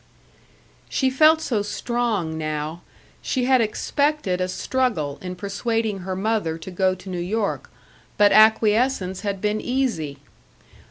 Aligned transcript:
She 0.89 1.11
felt 1.11 1.41
so 1.41 1.61
strong 1.61 2.35
now 2.35 2.81
she 3.21 3.45
had 3.45 3.61
expected 3.61 4.41
a 4.41 4.47
struggle 4.47 5.19
in 5.21 5.35
persuading 5.35 5.99
her 5.99 6.15
mother 6.15 6.57
to 6.57 6.71
go 6.71 6.95
to 6.95 7.07
New 7.07 7.19
York, 7.19 7.69
but 8.17 8.31
acquiescence 8.31 9.21
had 9.21 9.39
been 9.39 9.61
easy. 9.61 10.17